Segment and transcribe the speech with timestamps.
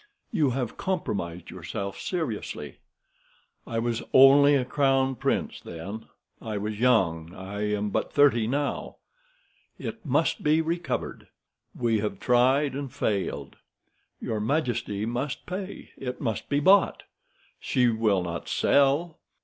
[0.31, 2.79] "You have compromised yourself seriously."
[3.67, 6.05] "I was only crown prince then.
[6.41, 7.35] I was young.
[7.35, 8.95] I am but thirty now."
[9.77, 11.27] "It must be recovered."
[11.75, 13.57] "We have tried and failed."
[14.19, 15.91] "Your majesty must pay.
[15.95, 17.03] It must be bought."
[17.59, 19.19] "She will not sell."